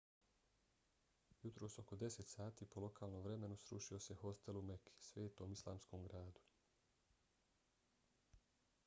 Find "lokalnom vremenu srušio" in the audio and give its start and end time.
2.85-3.99